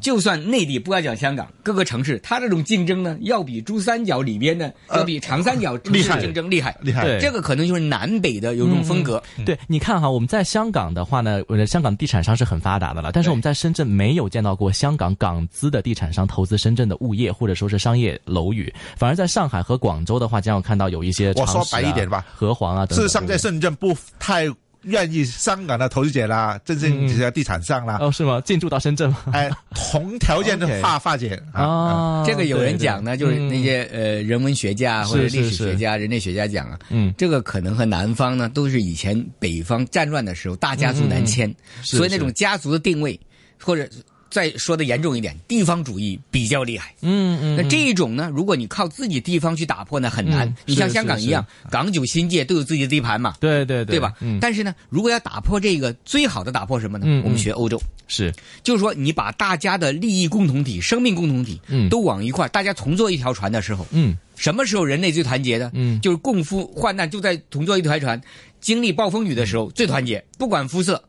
[0.00, 6.76] 就算内地不要讲香港，各个城市，它这种竞争呢，要比珠三角里边呢，呃要比长三角城市竞争厉害。
[6.80, 9.22] 厉害对这个可能就是南北的有这种风格。
[9.44, 22.98] 对，你看哈，我们在香港的话呢，呃香港地产商是很发达的了，但是我们在深圳没有见到过香港港资的地产商投资深圳的物业或者说是商业楼宇，反而在上海和广州的话，将要看到有一些我说白一点吧和黄啊等等。
[22.98, 24.46] 事实上，在深圳不太
[24.84, 28.40] 愿意香港的投资者啦，真正这些地产商啦，哦，是吗？
[28.42, 29.18] 进驻到深圳吗？
[29.32, 31.62] 哎，同条件的 化发展啊。
[31.62, 37.12] 啊，这个有人讲呢，对就是那些呃人文学家或者历史学家、人类学家讲啊，嗯。
[37.16, 43.18] 这个可能和南方呢都是以前北方战乱的时候大家族南迁，是所以那种家族的定位，
[43.62, 43.88] 或者
[44.34, 46.92] 再说的严重一点，地方主义比较厉害。
[47.02, 50.48] 嗯嗯，那这一种呢，如果你靠自己地方去打破呢，很难。
[50.48, 54.12] 嗯你像香港一样，港九新界都有自己的地盘嘛，对对对对吧？
[54.18, 57.06] 嗯，但是呢，如果要打破这个，最好的打破什么呢？
[57.24, 57.80] 我们学欧洲。
[58.08, 65.70] 是就是说，你把大家的利益共同体、生命共同体，嗯都往一块，大家同坐一条船的时候，嗯什么时候人类最团结的？
[65.74, 68.20] 嗯就是共赴患难，就在同坐一条船，
[68.60, 71.00] 经历暴风雨的时候最团结，不管肤色。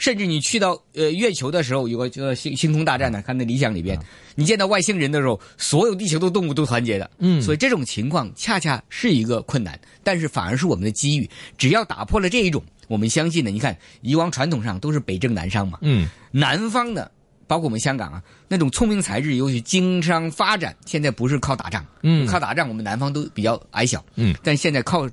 [0.00, 4.00] 甚至你去到呃月球的时候，有个叫星星空大战呢，看那理想里边，
[4.34, 7.08] 你见到外星人的时候，所有地球的动物都团结的。
[7.18, 11.28] 嗯所以这种情况恰恰是一个困难，但是反而是我们的机遇。
[11.58, 17.10] 只要打破了这一种，我们相信呢，你看以往传统上都是北征南商嘛，嗯南方的，
[17.46, 25.06] 包括我们香港啊，那种聪明才智，尤其经商发展，现在不是靠打仗，嗯靠打仗我们南方都比较矮小，嗯，但现在靠。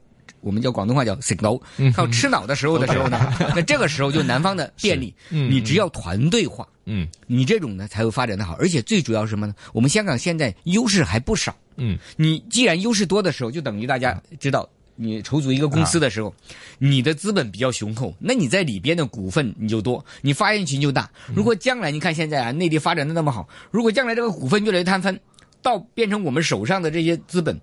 [0.47, 7.05] 我们叫广东话叫“醒脑嗯”，靠吃脑的时候的时候呢， 那这个时候就南方的便利，嗯你只要团队化，嗯。
[7.27, 9.53] 你这种呢才会发展的好，而且最主要是什么呢？
[9.73, 11.97] 我们香港现在优势还不少，嗯。
[12.15, 16.33] 你既然优势多的时候，就等于大家知道，你筹组一个公司的时候，
[16.79, 21.09] 你的资本比较雄厚，那你在里边的股份你就多，你发言权就大。
[21.35, 25.19] 如果将来你看现在啊，内地发展的那么好，如果将来这个股份越来越摊分，
[25.61, 27.59] 到变成我们手上的这些资本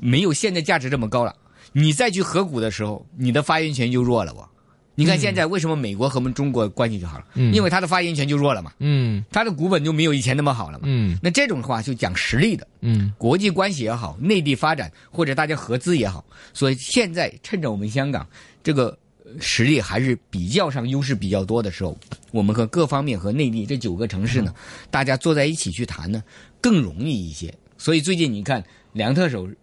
[0.00, 1.34] 没有现在价值这么高了，
[1.72, 4.48] 你再去合股的时候，你的发言权就弱了我。
[4.94, 7.24] 你看现在为什么美国和我们中国关系就好了？
[7.34, 10.84] 嗯因为他的发言权就弱了嘛，嗯它的股本就没有以前那么好了嘛。
[10.84, 18.26] 嗯那这种的话就讲实力的，嗯国际关系也好，内地发展或者大家合资也好，所以现在趁着我们香港
[18.62, 21.96] 这个呃实力还是比较上优势比较多的时候，
[22.30, 24.54] 我们和各方面和内地这九个城市呢，
[24.90, 26.22] 大家坐在一起去谈呢，
[26.60, 27.52] 更容易一些。
[27.78, 29.54] 所以最近你看，梁特首呃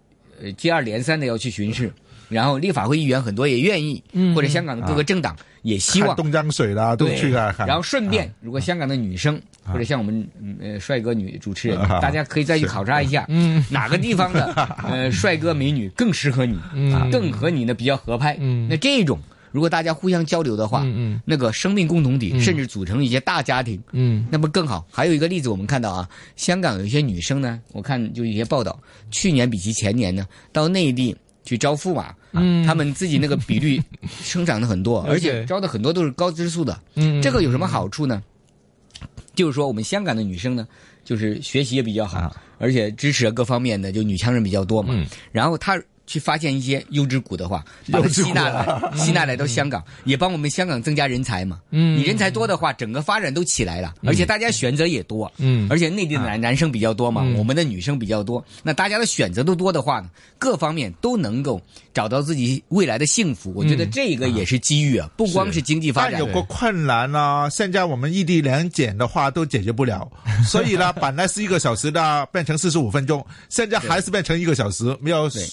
[0.58, 1.92] 接二连三的要去巡视。
[2.30, 6.10] 然后立法会议员很多也愿意，嗯或者香港的各个政党也希望。
[6.10, 12.00] 看东江水啦，都对，去然后顺便，如果香港的女生或者像我们嗯呃帅哥女主持人，啊。
[12.00, 13.66] 大家可以再去考察一下，嗯。
[13.72, 14.54] 哪个地方的
[14.88, 16.56] 呃 帅哥美女更适合你，
[16.94, 18.38] 啊，更和你呢比较合拍。
[18.40, 18.68] 嗯。
[18.70, 19.20] 那这种
[19.52, 24.88] 如果大家互相交流的话，嗯那个生命共同体，甚至组成一些大家庭，嗯那不更好。
[24.92, 28.80] 还有一个例子，我们看到啊，香港有一些女生呢，我看就一些报道，
[29.12, 33.82] 去年比起前年呢，到内地去招驸马，嗯他们自己那个比率
[34.22, 36.80] 生长的很多，而且招的很多都是高知素的。
[36.96, 38.22] 嗯这个有什么好处呢？
[39.36, 40.68] 就是说，我们香港的女生呢，
[41.06, 44.94] 就是学习也比较好，啊而且支持各方面的，就女强人比较多嘛。
[44.94, 51.60] 嗯然后她去发现一些优质股的话，把它吸纳来， 吸纳来到香港，也帮我们香港增加人才嘛。
[51.70, 55.32] 嗯你人才多的话，整个发展都起来了，而且大家选择也多。
[55.38, 61.62] 嗯而且内地的男男生比较多嘛，嗯我们的女生比较多，那大家的选择都多的话呢，各方面都能够
[61.94, 63.54] 找到自己未来的幸福。
[63.56, 66.34] 我觉得这个也是机遇啊，不光是经济发展但有。
[66.34, 70.10] 个困难呢，现在我们异地两检的话都解决不了，
[70.48, 75.44] 所以呢，本来是一个小时的变成四十五分钟，现在还是变成一个小时，没有对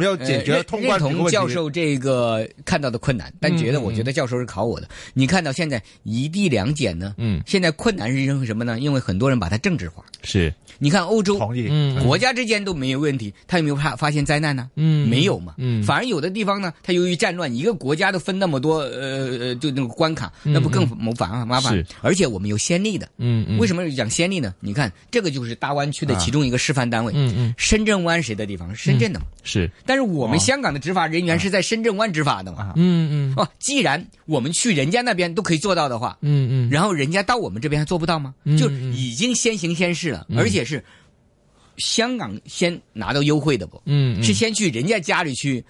[0.00, 1.28] 没有解决通关同。
[1.28, 4.88] 教授这个看到的困难，但觉得我觉得教授是考我的。
[5.12, 8.80] 你看到现在一地两检呢，嗯现在困难是因为什么呢？
[8.80, 10.02] 因为很多人把它政治化。
[10.22, 14.70] 是你看欧洲嗯国家之间都没有问题，他有没有怕发现灾难呢？
[14.76, 15.54] 嗯没有嘛。
[15.58, 21.86] 嗯反而有的地方呢，他由于战乱，一个国家都分那么多呃呃，就那个关卡，嗯那不更麻烦麻烦是？
[22.00, 23.06] 而且我们有先例的。
[23.18, 24.54] 嗯嗯为什么讲先例呢？
[24.60, 27.12] 你看，这个就是大湾区的其中一个示范单位。
[27.14, 28.74] 嗯嗯深圳湾谁的地方？
[28.74, 29.26] 深圳的嘛。
[29.42, 32.74] 是但是我们香港的执法人员是在深圳湾执法的嘛？
[32.76, 36.70] 嗯嗯哦，既然我们去人家那边都可以做到的话，嗯嗯。
[36.70, 38.32] 然后人家到我们这边还做不到吗？
[38.44, 40.84] 嗯就已经先行先试了，而且是
[41.78, 43.82] 香港先拿到优惠的不？
[43.86, 45.64] 嗯是先去人家家里去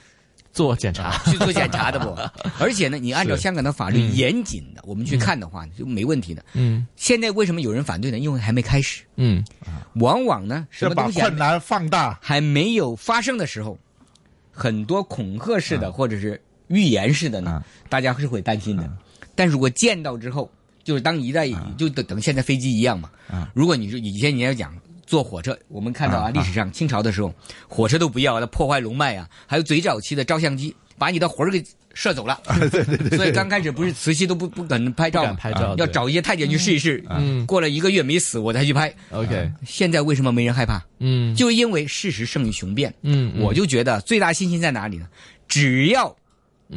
[0.52, 2.14] 做检查去做检查的不？
[2.62, 4.14] 而且呢，你按照香港的法律嗯。
[4.14, 6.44] 严谨的，我们去看的话就没问题的。
[6.52, 6.86] 嗯。
[6.94, 8.18] 现在为什么有人反对呢？
[8.18, 9.42] 因为还没开始，嗯。
[9.94, 12.18] 往往呢什是把么东西还困难放大。
[12.20, 13.78] 还没有发生的时候，
[14.50, 18.90] 很多恐吓式的或者是预言式的呢啊，大家是会担心的。
[19.34, 20.50] 但如果见到之后，
[20.84, 23.50] 就是当一代就等等现在飞机一样嘛啊。
[23.54, 27.32] 如果你说以前你要讲坐火车，我们看到啊，啊历史上清朝的时候，
[27.68, 32.38] 火车都不要了，破坏龙脉啊，还有最早期的照相机，把你的魂儿给射走了。
[32.70, 33.16] 对对对。
[33.16, 37.02] 所以刚开始不是慈禧都不不肯拍照拍照要找一些太监去试一试。
[37.08, 38.94] 嗯过了一个月没死，我才去拍。
[39.10, 40.84] OK 现在为什么没人害怕？
[40.98, 42.94] 嗯就因为事实胜于雄辩。
[43.02, 45.06] 嗯我就觉得最大信心在哪里呢？
[45.48, 46.14] 只要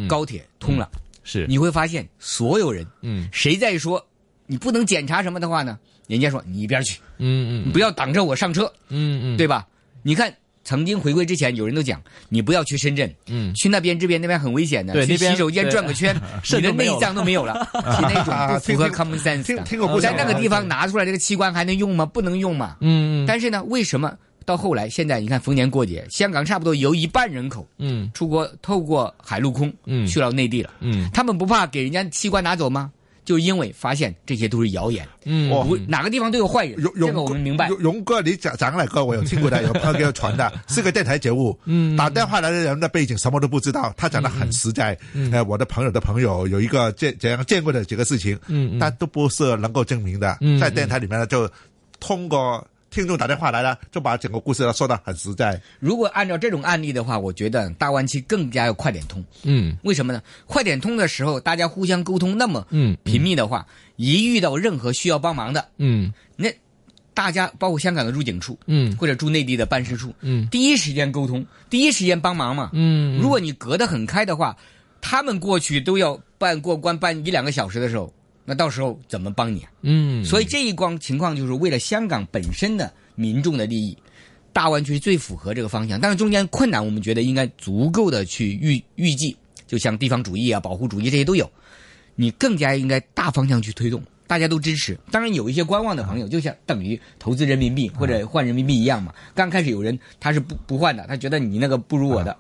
[0.08, 0.90] 高铁通了，
[1.26, 4.04] 是你会发现所有人，嗯谁在说
[4.48, 5.78] 你不能检查什么的话呢？
[6.08, 9.68] 人家说你一边去，嗯嗯你不要挡着我上车，嗯嗯对吧？
[10.02, 10.34] 你看。
[10.64, 13.54] 曾经回归之前，有人都讲你不要去深圳，嗯。
[13.54, 16.16] 去那边这边那边很危险的，去洗手间转个圈，
[16.56, 17.54] 你的内脏都没有了，
[17.96, 19.44] 是那种不符合 common sense
[20.02, 22.06] 在那个地方拿出来这个器官还能用吗？
[22.06, 22.78] 不能用嘛。
[22.82, 23.26] 嗯嗯。
[23.28, 24.14] 但是呢，为什么
[24.46, 28.10] 到后来现在你看逢年过节，香港差不多有一半人口嗯。
[28.14, 30.08] 出国透过海陆空嗯。
[30.08, 31.10] 去到内地了，嗯。
[31.14, 32.92] 他们不怕给人家器官拿走吗？
[33.26, 37.70] 就是因为发现这些都是谣言，嗯哦不哪个地方都有坏人，勇这个我们明白。
[37.70, 41.58] 勇勇哥，你讲讲哪个我有听过的，有朋友给我传的， 是个电台节目。
[41.66, 44.98] 嗯打电话来的人的背景什么都不知道，他讲的很实在。
[45.14, 50.60] 嗯呃，我的朋友的朋友有一个见怎样见过的几个事情，嗯嗯但都不是能够证明的嗯。
[50.60, 51.50] 在电台里面呢，就
[52.00, 55.60] 通过听众打电话来了，就把整个故事说的很实在。
[55.80, 59.24] 如果按照这种案例的话，我觉得大湾区更加要快点通。
[59.42, 60.22] 嗯为什么呢？
[60.46, 66.50] 快点通的时候，大家互相沟通那么嗯频密的话，一遇到任何需要帮忙的，嗯那
[67.16, 72.70] 大家包括香港的入境处嗯或者驻内地的办事处，嗯第一时间沟通，第一时间帮忙嘛。
[72.74, 74.56] 嗯如果你隔得很开的话，
[75.02, 78.14] 他们过去都要办过关办一两个小时的时候，
[78.46, 79.72] 那到时候怎么帮你啊？
[79.82, 83.98] 嗯所以这一光情况就是为了香港本身的民众的利益，
[84.52, 86.00] 大湾区最符合这个方向。
[86.00, 91.50] 但是中间困难，我们觉得应该足够的去预预计，就像地方主义啊、保护主义这些都有，
[92.16, 94.02] 你更加应该大方向去推动。
[94.26, 99.14] 大家都支持，当然有一些观望的朋友，就像等于投资人民币或者换人民币一样嘛。
[99.36, 102.36] 刚开始有人他是不不换的，他觉得你那个不如我的，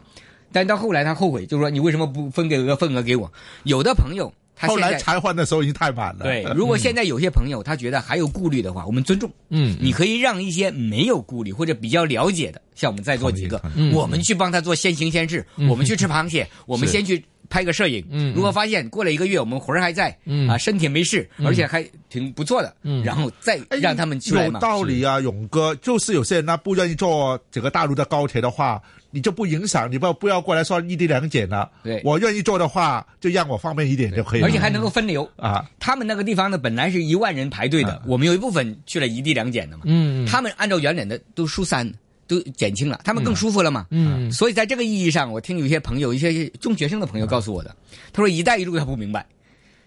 [0.51, 3.31] 但到后来他后悔，就说你为什么不分给个份额给我？
[3.63, 6.23] 有的朋友他后来才换的时候已经太晚了。
[6.23, 9.29] 对， 如果现在有些朋友他觉得还有顾虑的话，我们尊重。
[9.49, 13.61] 嗯你可以让一些没有顾虑或者比较了解的，像我们在座几个
[13.93, 18.03] 我们去帮他做先行先试，我们去吃螃蟹，我们先去拍个摄影。
[18.09, 24.59] 嗯如果发现过了一个月我们魂儿还在，嗯啊身体没事，而且还挺不错的，嗯然后再哎让他们出来有嘛。
[24.59, 28.81] 道理啊，勇哥，就是有些人他不愿意坐整个大陆的高铁的话，
[29.13, 31.69] 你就不影响，你不要不要过来说异地两检了。
[31.83, 34.47] 对我愿意做的话，就让我方便一点就可以了。
[34.47, 35.29] 而且还能够分流。
[35.37, 39.83] 啊，他们那个地方呢，本来是一万人排队的，我们有一部分去了一地两检的嘛。
[39.85, 41.87] 嗯他们按照原来的都疏散，
[42.25, 43.85] 都减轻了，他们更舒服了嘛。
[43.91, 47.75] 嗯所以在这个意义上，我听有些朋友、一些中学生的朋友告诉我的，
[48.11, 49.23] 他说“一带一路”他不明白，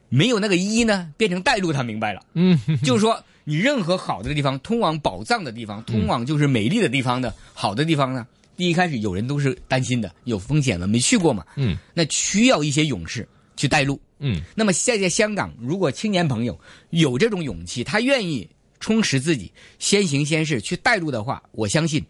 [0.08, 2.22] 没有那个“一”呢，变成带路他明白了。
[2.34, 8.26] 嗯就是说，你任何好的地方，通往宝藏的地方，通往就是美丽的地方的好的地方呢，
[8.56, 11.44] 第一开始有人都是担心的，有风险的，没去过嘛。
[11.56, 14.00] 嗯那需要一些勇士去带路。
[14.18, 16.58] 嗯那么现在香港，如果青年朋友
[16.90, 18.48] 有这种勇气，他愿意
[18.80, 22.02] 充实自己，先行先试去带路的话，我相信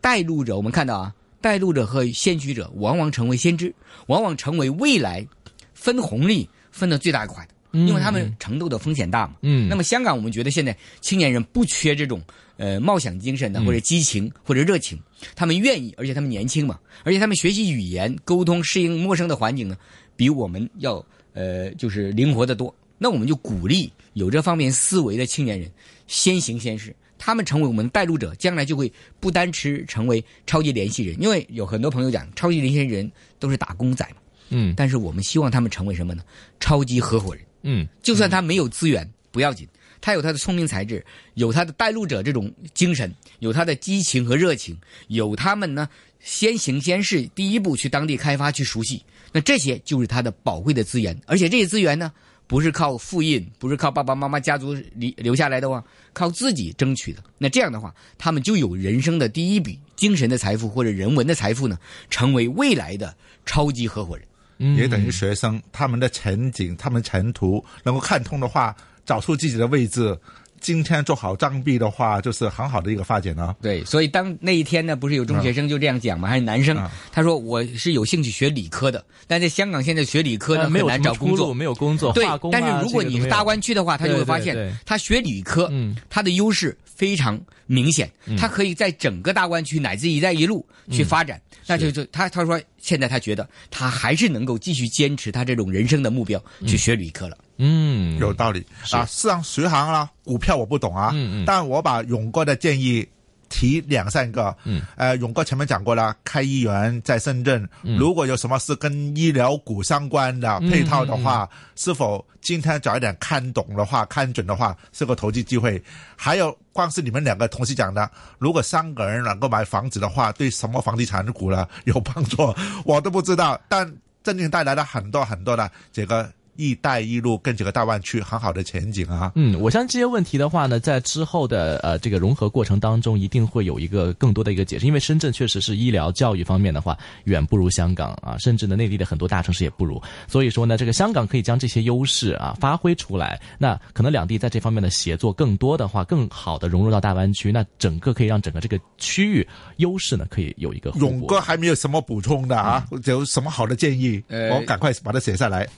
[0.00, 3.74] 带路者，我们看到啊，带路者和先驱者往往成为先知，
[4.08, 5.26] 往往成为未来
[5.72, 9.34] 分红利分的最大一块的，因为他们承受的风险大嘛。
[9.42, 9.68] 嗯。
[9.68, 12.22] 那么香港，我们觉得现在青年人不缺这种
[12.56, 14.98] 呃冒险精神的，或者激情或者热情，
[15.34, 19.76] 他们愿意，而且他们年轻嘛，而且他们学习语言、沟通、适应陌生的环境呢，
[20.16, 22.74] 比我们要呃就是灵活得多。
[22.96, 25.70] 那我们就鼓励有这方面思维的青年人
[26.06, 33.10] 先行先试，他们成为我们的带路者，将来就会不单吃成为超级联系人，因为有很多朋友讲超级联系人
[33.40, 34.16] 都是打工仔嘛，
[34.50, 34.72] 嗯。
[34.76, 36.22] 但是我们希望他们成为什么呢？
[36.60, 37.44] 超级合伙人。
[37.64, 39.66] 嗯就算他没有资源不要紧，
[40.00, 41.04] 他有他的聪明才智，
[41.34, 45.88] 有他的带路者这种精神，有他的激情和热情，有他们呢
[46.20, 49.02] 先行先试，第一步去当地开发去熟悉，
[49.32, 52.12] 那这些就是他的宝贵的资源，而且这些资源呢。
[52.46, 57.24] 不是靠复印，不是靠爸爸妈妈家族留留下来的话，靠自己争取的。
[57.38, 61.78] 那这样的话，他们就有人生的第一笔精神的财富或者人文的财富呢，
[62.10, 64.26] 成为未来的超级合伙人。
[64.58, 68.74] 嗯，也等于学生他们的前景、他们前途能够看通的话，
[69.04, 70.16] 找出自己的位置，
[70.60, 73.54] 今天做好账壁的话，就是很好的一个发展啊。
[73.60, 76.28] 对，所以当那一天呢，不是有中学生就这样讲吗？
[76.28, 76.90] 还是男生啊？
[77.12, 81.52] 他说我是有兴趣学理科的，但在香港现在学理科呢呃没有找工作。
[81.52, 91.40] 没有工作，对但是如果你是大湾区的话，他就会发现他学理科，嗯他的优势非常明显，他可以在整个大湾区乃至“一带一路”去发展。
[91.66, 97.38] 那就就他他说现在他觉得他还是能够继续坚持他这种人生的目标，去学理科了。
[97.56, 98.18] 嗯。
[98.18, 98.64] 有道理。
[98.92, 99.04] 啊。
[99.06, 101.44] 事实上，随行啦，股票我不懂啊，嗯嗯。
[101.46, 103.06] 但我把勇哥的建议
[103.54, 104.54] 提两三个。
[104.64, 115.80] 嗯，呃，勇哥前面讲过了，开医院在深圳，嗯如果有什么是跟医疗股相关的配套的话，是否今天早一点看懂的话、看准的话，是个投机机会。
[116.16, 122.52] 还有，光是你们两个同时讲的，如果三个人能够买房子的话，对什么房地产股呢有帮助，
[122.84, 123.60] 我都不知道。
[123.68, 123.90] 但
[124.24, 129.32] 真正带来了很多很多的这个“一带一路”跟这个大湾区很好的前景啊。
[129.34, 134.86] 嗯，我相信这些问题的话呢，在之后的呃这个融合过程当中，一定会有一个更多的一个解释。
[134.86, 140.00] 因为深圳确实是医疗教育方面的话，远不如香港啊，甚至呢内地的很多大城市也不如。
[140.28, 149.46] 所以说呢，这个香港可以将这些优势啊发挥出来，那可能两地在这方面的协作更多的话，更好的融入到大湾区，那整个可以让整个这个区域
[149.78, 152.86] 优势呢可以有一个勇哥还没有什么补充的啊？
[153.06, 154.22] 有什么好的建议？
[154.28, 155.68] 呃我赶快把它写下来。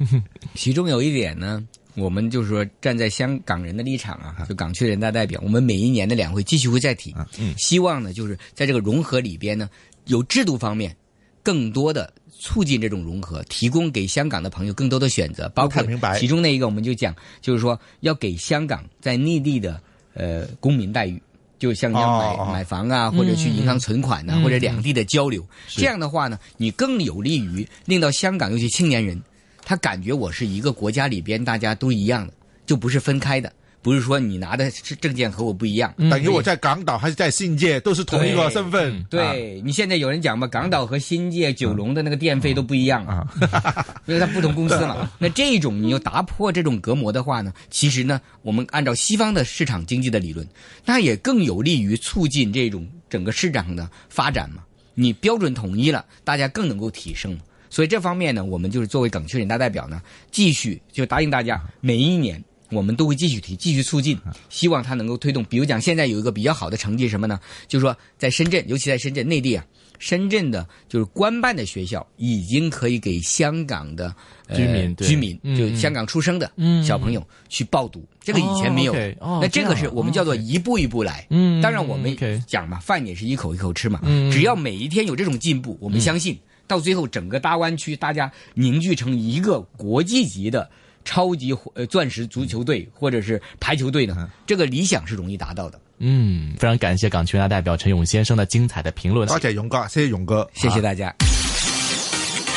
[0.66, 1.64] 其中有一点呢，
[1.94, 7.54] 我们就是说站在香港人的立场啊，就港区人大代表，我们每一年的两会继续会再提，嗯。
[7.56, 9.70] 希望呢就是在这个融合里边呢，
[10.06, 10.96] 有制度方面
[11.40, 16.18] 更多的促进这种融合，提供给香港的朋友更多的选择，包括太明白。
[16.18, 19.80] 其中那一个我们就讲，就是说要给香港在内地的
[20.14, 21.22] 呃公民待遇。
[21.60, 24.42] 就像你要买、买房啊，或者去银行存款呐、嗯。
[24.42, 25.80] 或者两地的交流，是。
[25.80, 29.22] 这样的话呢，你更有利于令到香港尤其青年人，
[29.68, 32.32] 他感觉我是一个国家里边大家都一样的，
[32.64, 33.52] 就不是分开的，
[33.82, 35.92] 不是说你拿的是证件和我不一样。
[36.08, 38.94] 等于我在港岛还是在新界，都是同一个身份。
[38.94, 43.26] 啊对你现在有人讲嘛，港岛和新界、九龙的那个电费都不一样啊，
[44.06, 45.10] 因为它不同公司嘛。
[45.18, 50.46] 那这种你要打破这种隔膜的话呢，其实呢，我们按照西方的市场经济的理论，
[50.84, 54.62] 那也更有利于促进这种整个市场的发展嘛。
[54.94, 57.40] 你标准统一了，大家更能够提升嘛。
[57.76, 60.00] 所以这方面呢，我们就是作为港区人大代表呢，
[60.30, 64.18] 继续就答应大家，每一年我们都会继续提，继续促进，
[64.48, 65.44] 希望它能够推动。
[65.44, 67.38] 比如讲，现在有一个比较好的成绩是什么呢？
[67.68, 69.66] 就是说，在深圳，尤其在深圳内地啊，
[69.98, 74.06] 深圳的就是官办的学校已经可以给香港的、
[74.46, 78.94] 呃、居民居民，嗯就香港出生的嗯小朋友去报读，这个以前没有。
[79.20, 81.26] 那这个是我们叫做哦一步一步来。
[81.28, 82.16] 嗯当然我们
[82.46, 84.00] 讲嘛，饭也是一口一口吃嘛。
[84.04, 90.68] 嗯只要每一天有这种进步，我们相信、到最后整个大湾区大家凝聚成一个国际级的
[91.04, 95.80] 超级呃钻石足球队或者是排球队呢，这个理想是容易达到的。
[95.98, 99.26] 嗯，非常感谢港区人大代表陈勇先生的精彩的评论。
[99.26, 101.14] 多谢勇哥，谢谢勇哥，谢谢大家。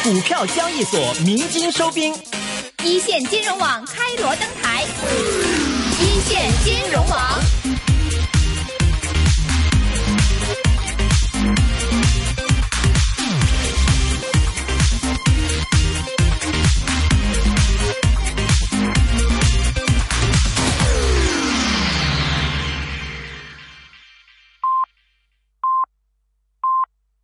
[0.04, 2.14] 股票交易所鸣金收兵，
[2.84, 4.84] 一线金融网开锣登台，
[6.02, 7.89] 一线金融网。